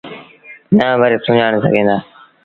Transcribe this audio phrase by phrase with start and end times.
[0.77, 1.97] نآ وري سُڃآڻي سگھينٚ دآ